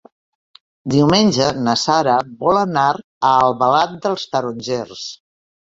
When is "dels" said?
4.09-4.29